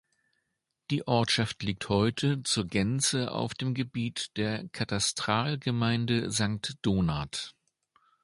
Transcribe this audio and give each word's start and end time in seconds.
Die 0.89 1.05
Ortschaft 1.07 1.61
liegt 1.61 1.87
heute 1.87 2.41
zur 2.41 2.65
Gänze 2.65 3.29
auf 3.31 3.53
dem 3.53 3.75
Gebiet 3.75 4.35
der 4.35 4.67
Katastralgemeinde 4.69 6.31
Sankt 6.31 6.73
Donat. 6.81 7.53